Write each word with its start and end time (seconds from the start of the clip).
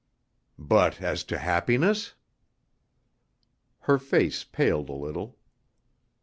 "But 0.57 0.99
as 0.99 1.23
to 1.25 1.37
happiness?" 1.37 2.15
Her 3.81 3.99
face 3.99 4.43
paled 4.43 4.89
a 4.89 4.93
little. 4.93 5.37